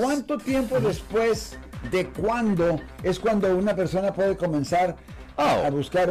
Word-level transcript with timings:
¿Cuánto 0.00 0.38
tiempo 0.38 0.80
después 0.80 1.58
de 1.90 2.06
cuándo 2.08 2.80
es 3.02 3.18
cuando 3.18 3.54
una 3.54 3.76
persona 3.76 4.14
puede 4.14 4.34
comenzar 4.34 4.96
a 5.36 5.66
Oh. 5.66 5.70
buscar 5.70 6.08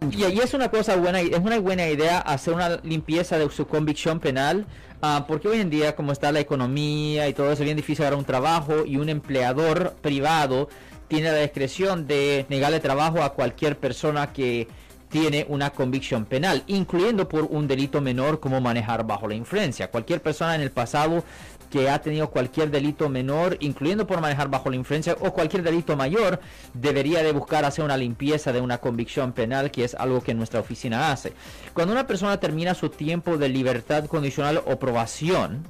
un 0.00 0.12
Y 0.12 0.22
ahí 0.22 0.38
es 0.38 0.54
una 0.54 0.70
cosa 0.70 0.94
buena, 0.96 1.20
es 1.20 1.38
una 1.38 1.58
buena 1.58 1.88
idea 1.88 2.18
hacer 2.20 2.54
una 2.54 2.76
limpieza 2.84 3.36
de 3.38 3.50
su 3.50 3.66
convicción 3.66 4.20
penal, 4.20 4.66
ah, 5.02 5.24
porque 5.26 5.48
hoy 5.48 5.60
en 5.60 5.70
día 5.70 5.96
como 5.96 6.12
está 6.12 6.30
la 6.30 6.38
economía 6.40 7.28
y 7.28 7.32
todo 7.32 7.46
eso, 7.46 7.62
es 7.62 7.64
bien 7.64 7.76
difícil 7.76 8.04
agarrar 8.04 8.18
un 8.18 8.24
trabajo 8.24 8.84
y 8.84 8.96
un 8.96 9.08
empleador 9.08 9.96
privado 10.02 10.68
tiene 11.08 11.32
la 11.32 11.38
discreción 11.38 12.06
de 12.06 12.46
negarle 12.48 12.78
trabajo 12.78 13.22
a 13.22 13.32
cualquier 13.32 13.76
persona 13.78 14.32
que 14.32 14.68
tiene 15.08 15.46
una 15.48 15.70
convicción 15.70 16.24
penal, 16.24 16.62
incluyendo 16.66 17.28
por 17.28 17.44
un 17.44 17.68
delito 17.68 18.00
menor 18.00 18.40
como 18.40 18.60
manejar 18.60 19.06
bajo 19.06 19.28
la 19.28 19.34
influencia. 19.34 19.90
Cualquier 19.90 20.20
persona 20.20 20.54
en 20.54 20.60
el 20.60 20.70
pasado 20.70 21.24
que 21.70 21.90
ha 21.90 22.00
tenido 22.00 22.30
cualquier 22.30 22.70
delito 22.70 23.08
menor, 23.08 23.56
incluyendo 23.60 24.06
por 24.06 24.20
manejar 24.20 24.48
bajo 24.48 24.70
la 24.70 24.76
influencia 24.76 25.16
o 25.20 25.32
cualquier 25.32 25.62
delito 25.62 25.96
mayor, 25.96 26.40
debería 26.74 27.22
de 27.22 27.32
buscar 27.32 27.64
hacer 27.64 27.84
una 27.84 27.96
limpieza 27.96 28.52
de 28.52 28.60
una 28.60 28.78
convicción 28.78 29.32
penal, 29.32 29.70
que 29.70 29.84
es 29.84 29.94
algo 29.94 30.22
que 30.22 30.34
nuestra 30.34 30.60
oficina 30.60 31.10
hace. 31.12 31.32
Cuando 31.74 31.92
una 31.92 32.06
persona 32.06 32.38
termina 32.38 32.74
su 32.74 32.88
tiempo 32.88 33.36
de 33.36 33.48
libertad 33.48 34.06
condicional 34.06 34.62
o 34.66 34.78
probación, 34.78 35.64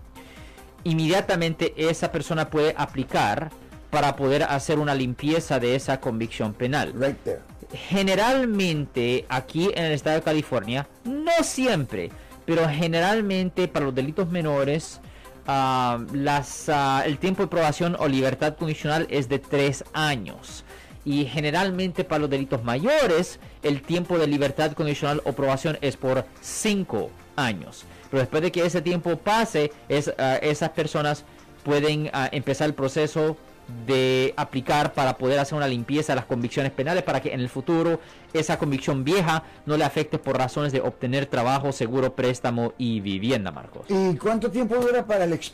inmediatamente 0.85 1.75
esa 1.77 2.13
persona 2.13 2.49
puede 2.49 2.75
aplicar 2.77 3.51
para 3.91 4.17
poder 4.17 4.43
hacer 4.45 4.79
una 4.79 4.95
limpieza 4.95 5.59
de 5.59 5.75
esa 5.75 6.01
convicción 6.01 6.53
penal. 6.53 6.93
right 6.95 7.17
there? 7.25 7.41
Generalmente 7.73 9.25
aquí 9.29 9.71
en 9.75 9.85
el 9.85 9.93
estado 9.93 10.17
de 10.17 10.23
California, 10.23 10.87
no 11.05 11.33
siempre, 11.43 12.11
pero 12.45 12.69
generalmente 12.69 13.69
para 13.69 13.87
los 13.87 13.95
delitos 13.95 14.31
menores, 14.31 15.01
ah, 15.47 15.99
las, 16.13 16.69
ah, 16.69 17.03
el 17.05 17.19
tiempo 17.19 17.43
de 17.43 17.49
probación 17.49 17.97
o 17.99 18.09
libertad 18.09 18.57
condicional 18.57 19.07
es 19.11 19.29
de 19.29 19.39
tres 19.39 19.85
años. 19.93 20.65
Y 21.05 21.25
generalmente 21.27 22.05
para 22.05 22.21
los 22.21 22.31
delitos 22.31 22.65
mayores, 22.65 23.39
el 23.63 23.83
tiempo 23.83 24.19
de 24.19 24.27
libertad 24.27 24.73
condicional 24.73 25.23
o 25.25 25.33
probación 25.33 25.79
es 25.81 25.97
por 25.97 26.25
cinco 26.41 27.11
años. 27.37 27.85
Pero 28.11 28.21
después 28.21 28.43
de 28.43 28.51
que 28.51 28.67
ese 28.67 28.83
tiempo 28.83 29.17
pase, 29.17 29.73
es, 29.89 30.13
ah, 30.19 30.37
esas 30.43 30.71
personas 30.71 31.25
pueden 31.65 32.11
empezar 32.31 32.69
el 32.69 32.75
proceso 32.75 33.37
de 33.87 34.33
aplicar 34.37 34.93
para 34.93 35.17
poder 35.17 35.39
hacer 35.39 35.57
una 35.57 35.67
limpieza 35.67 36.13
de 36.13 36.17
las 36.17 36.25
convicciones 36.25 36.73
penales 36.73 37.03
para 37.03 37.21
que 37.21 37.33
en 37.33 37.41
el 37.41 37.49
futuro 37.49 38.01
esa 38.33 38.59
convicción 38.59 39.03
vieja 39.03 39.43
no 39.65 39.77
le 39.77 39.85
afecte 39.85 40.19
por 40.19 40.39
razones 40.39 40.73
de 40.73 40.81
obtener 40.81 41.27
trabajo, 41.27 41.73
seguro, 41.73 42.15
préstamo 42.15 42.75
y 42.79 43.01
vivienda, 43.01 43.51
Marcos. 43.51 43.87
¿Y 43.89 44.17
cuánto 44.17 44.51
tiempo 44.51 44.77
dura 44.77 45.05
para 45.05 45.25
el 45.25 45.43
se 45.43 45.51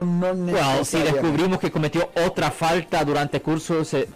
o 0.00 0.04
No 0.04 0.30
Well, 0.32 0.84
si 0.84 0.98
descubrimos 0.98 1.58
que 1.58 1.70
cometió 1.70 2.10
otra 2.26 2.50
falta 2.50 3.04
durante 3.04 3.40
cursos, 3.40 3.92
eh, 3.94 4.08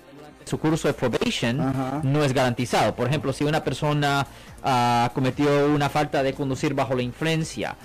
su 0.45 0.59
curso 0.59 0.89
de 0.89 0.95
probation, 0.95 2.03
no 2.03 2.25
es 2.25 2.33
garantizado. 2.33 2.95
Por 2.95 3.07
ejemplo, 3.09 3.33
si 3.33 3.45
una 3.45 3.63
persona 3.63 4.27
ah, 4.63 5.11
cometió 5.15 5.67
una 5.67 5.89
falta 5.89 6.23
de 6.23 6.33
conducir 6.33 6.75
bajo 6.75 6.95
la 6.95 7.03
influencia 7.03 7.77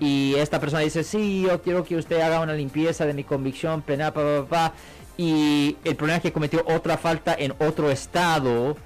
y 0.00 0.34
esta 0.36 0.60
persona 0.60 0.82
dice, 0.82 1.04
sí, 1.04 1.42
yo 1.46 1.62
quiero 1.62 1.84
que 1.84 1.96
usted 1.96 2.20
haga 2.20 2.40
una 2.40 2.54
limpieza 2.54 3.06
de 3.06 3.14
mi 3.14 3.24
convicción 3.24 3.82
penal, 3.82 4.12
pa, 4.12 4.22
pa, 4.22 4.46
pa", 4.48 4.72
y 5.16 5.76
el 5.84 5.96
problema 5.96 6.16
es 6.16 6.22
que 6.22 6.32
cometió 6.32 6.64
otra 6.66 6.96
falta 6.96 7.34
en 7.38 7.54
otro 7.58 7.90
estado, 7.90 8.76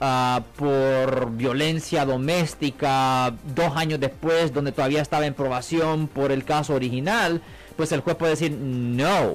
ah, 0.00 0.42
por 0.56 1.30
violencia 1.32 2.04
doméstica 2.04 3.34
dos 3.54 3.76
años 3.76 4.00
después, 4.00 4.52
donde 4.52 4.72
todavía 4.72 5.00
estaba 5.00 5.26
en 5.26 5.34
probación 5.34 6.08
por 6.08 6.32
el 6.32 6.44
caso 6.44 6.74
original, 6.74 7.40
pues 7.76 7.92
el 7.92 8.00
juez 8.00 8.16
puede 8.16 8.32
decir 8.32 8.52
no. 8.52 9.34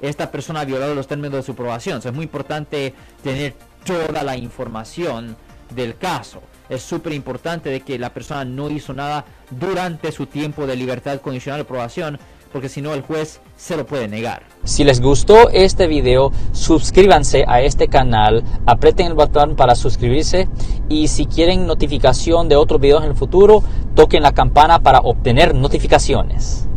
Esta 0.00 0.32
persona 0.32 0.60
ha 0.60 0.64
violado 0.64 0.94
los 0.96 1.06
términos 1.06 1.32
de 1.34 1.42
su 1.42 1.54
probación. 1.54 2.00
Es 2.04 2.12
muy 2.12 2.24
importante 2.24 2.92
tener 3.22 3.54
toda 3.84 4.24
la 4.24 4.36
información 4.36 5.36
del 5.70 5.96
caso. 5.96 6.42
Es 6.72 6.80
súper 6.80 7.12
importante 7.12 7.68
de 7.68 7.82
que 7.82 7.98
la 7.98 8.14
persona 8.14 8.46
no 8.46 8.70
hizo 8.70 8.94
nada 8.94 9.26
durante 9.50 10.10
su 10.10 10.24
tiempo 10.24 10.66
de 10.66 10.74
libertad 10.74 11.20
condicional 11.20 11.60
de 11.60 11.66
probación, 11.66 12.18
porque 12.50 12.70
si 12.70 12.80
no 12.80 12.94
el 12.94 13.02
juez 13.02 13.42
se 13.58 13.76
lo 13.76 13.84
puede 13.84 14.08
negar. 14.08 14.44
Si 14.64 14.82
les 14.82 15.02
gustó 15.02 15.50
este 15.50 15.86
video, 15.86 16.32
suscríbanse 16.52 17.44
a 17.46 17.60
este 17.60 17.88
canal, 17.88 18.42
aprieten 18.64 19.08
el 19.08 19.12
botón 19.12 19.54
para 19.54 19.74
suscribirse 19.74 20.48
y 20.88 21.08
si 21.08 21.26
quieren 21.26 21.66
notificación 21.66 22.48
de 22.48 22.56
otros 22.56 22.80
videos 22.80 23.04
en 23.04 23.10
el 23.10 23.16
futuro, 23.16 23.62
toquen 23.94 24.22
la 24.22 24.32
campana 24.32 24.78
para 24.78 25.00
obtener 25.00 25.54
notificaciones. 25.54 26.70